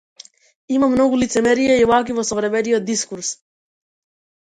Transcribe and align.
Има 0.75 0.89
многу 0.93 1.19
лицемерие 1.25 1.77
и 1.81 1.85
лаги 1.93 2.19
во 2.23 2.27
современиот 2.33 2.91
дискурс. 2.91 3.33